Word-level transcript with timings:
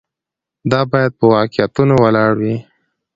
دا 0.71 0.81
باید 0.91 1.11
په 1.19 1.25
واقعیتونو 1.33 1.93
ولاړ 2.03 2.31
وي. 2.41 2.55